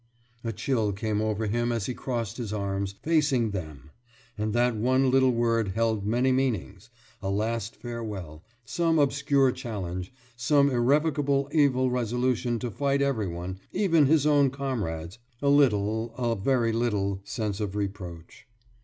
[0.43, 3.91] «A chill came over him as he crossed his arms, facing Them;
[4.35, 6.89] and that one little word held many meanings
[7.21, 14.25] a last farewell some obscure challenge, some irrevocable evil resolution to fight everyone, even his
[14.25, 18.47] own comrades a little, a very little, sense of reproach.